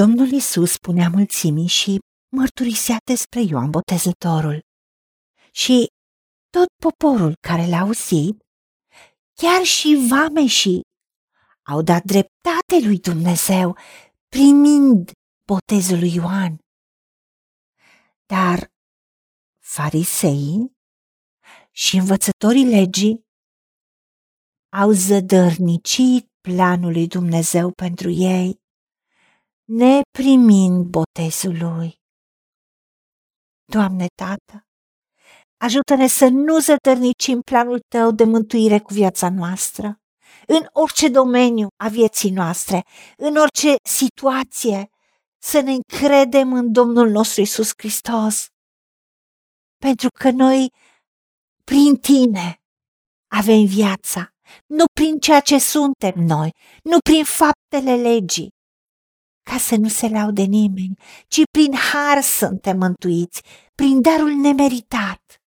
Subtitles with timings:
[0.00, 1.98] Domnul Isus spunea mulțimii și
[2.36, 4.60] mărturisea despre Ioan Botezătorul.
[5.52, 5.86] Și
[6.50, 8.38] tot poporul care l-a auzit,
[9.40, 10.80] chiar și vameșii,
[11.62, 13.76] au dat dreptate lui Dumnezeu,
[14.28, 15.10] primind
[15.46, 16.58] botezul lui Ioan.
[18.26, 18.70] Dar
[19.64, 20.72] fariseii
[21.70, 23.24] și învățătorii legii
[24.72, 28.62] au zădărnicit planul lui Dumnezeu pentru ei,
[29.64, 31.94] neprimind botezul lui.
[33.64, 34.66] Doamne Tată,
[35.56, 39.98] ajută-ne să nu zădărnicim planul Tău de mântuire cu viața noastră,
[40.46, 42.82] în orice domeniu a vieții noastre,
[43.16, 44.88] în orice situație,
[45.42, 48.46] să ne încredem în Domnul nostru Isus Hristos.
[49.76, 50.68] Pentru că noi,
[51.64, 52.56] prin Tine,
[53.32, 54.28] avem viața,
[54.66, 56.50] nu prin ceea ce suntem noi,
[56.82, 58.48] nu prin faptele legii,
[59.50, 60.98] ca să nu se laude nimeni,
[61.28, 63.42] ci prin har suntem mântuiți,
[63.74, 65.42] prin darul nemeritat,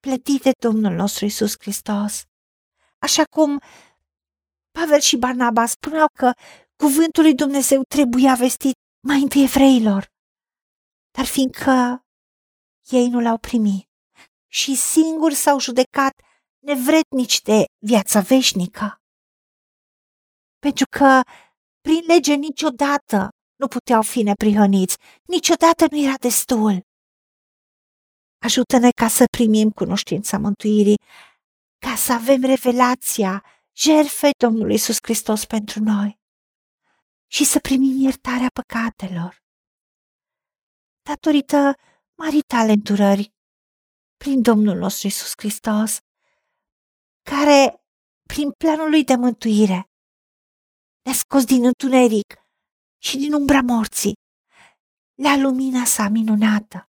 [0.00, 2.24] plătit de Domnul nostru Isus Hristos.
[2.98, 3.60] Așa cum
[4.70, 6.32] Pavel și Barnaba spuneau că
[6.76, 8.74] cuvântul lui Dumnezeu trebuia vestit
[9.06, 10.06] mai întâi evreilor,
[11.10, 12.00] dar fiindcă
[12.88, 13.88] ei nu l-au primit
[14.48, 16.12] și singuri s-au judecat
[16.58, 19.00] nevrednici de viața veșnică.
[20.58, 21.20] Pentru că
[21.86, 26.80] prin lege niciodată nu puteau fi neprihăniți, niciodată nu era destul.
[28.44, 31.00] Ajută-ne ca să primim cunoștința mântuirii,
[31.78, 33.44] ca să avem revelația
[33.76, 36.18] jertfei Domnului Iisus Hristos pentru noi
[37.26, 39.36] și să primim iertarea păcatelor.
[41.08, 41.74] Datorită
[42.14, 43.32] marii tale îndurări,
[44.16, 45.98] prin Domnul nostru Iisus Hristos,
[47.30, 47.80] care,
[48.22, 49.90] prin planul lui de mântuire,
[51.06, 52.30] ne-a scos din întuneric
[52.98, 54.14] și din umbra morții,
[55.22, 56.90] la lumina sa minunată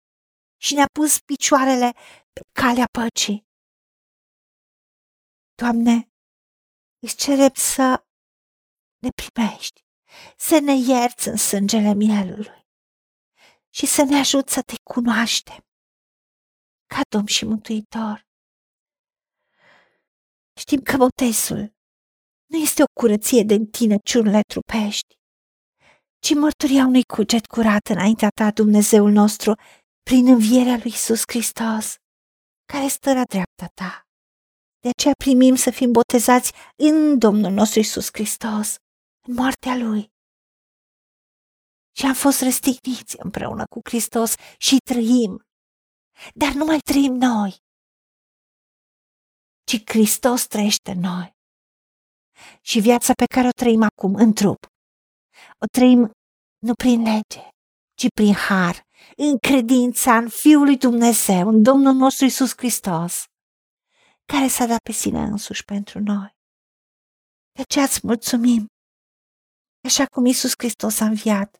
[0.61, 1.91] și ne-a pus picioarele
[2.33, 3.47] pe calea păcii.
[5.62, 6.12] Doamne,
[7.00, 8.06] îți cerem să
[9.03, 9.81] ne primești,
[10.38, 12.67] să ne ierți în sângele mielului
[13.69, 15.61] și să ne ajut să te cunoaștem
[16.85, 18.28] ca Domn și Mântuitor.
[20.59, 21.75] Știm că botezul
[22.45, 25.16] nu este o curăție de întinăciunile trupești,
[26.19, 29.56] ci mărturia unui cuget curat înaintea ta, Dumnezeul nostru,
[30.03, 31.95] prin învierea lui Isus Hristos,
[32.66, 34.01] care stă la dreapta ta.
[34.79, 38.75] De aceea primim să fim botezați în Domnul nostru Isus Hristos,
[39.28, 40.13] în moartea Lui.
[41.97, 45.45] Și am fost răstigniți împreună cu Hristos și trăim.
[46.34, 47.55] Dar nu mai trăim noi,
[49.67, 51.34] ci Hristos trăiește în noi.
[52.62, 54.66] Și viața pe care o trăim acum în trup,
[55.63, 56.12] o trăim
[56.59, 57.50] nu prin lege,
[57.94, 58.81] ci prin har,
[59.18, 63.23] în credința în Fiul lui Dumnezeu, în Domnul nostru Isus Hristos,
[64.25, 66.29] care s-a dat pe sine însuși pentru noi.
[67.51, 68.66] De aceea îți mulțumim,
[69.88, 71.57] așa cum Isus Hristos a înviat,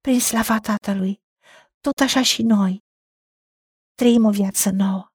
[0.00, 1.20] prin slava Tatălui,
[1.80, 2.78] tot așa și noi
[3.94, 5.06] trăim o viață nouă.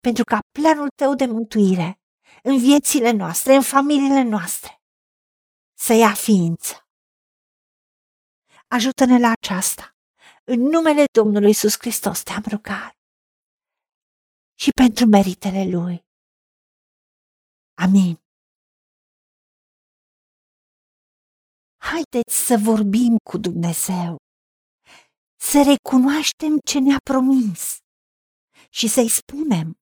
[0.00, 2.01] Pentru ca planul tău de mântuire
[2.42, 4.82] în viețile noastre, în familiile noastre,
[5.78, 6.86] să ia ființă.
[8.68, 9.96] Ajută-ne la aceasta.
[10.44, 12.96] În numele Domnului Isus Hristos te-am rugat
[14.62, 15.96] și pentru meritele Lui.
[17.74, 18.20] Amin.
[21.90, 24.16] Haideți să vorbim cu Dumnezeu,
[25.36, 27.78] să recunoaștem ce ne-a promis
[28.70, 29.81] și să-i spunem,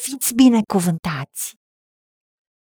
[0.00, 1.54] Fiți binecuvântați!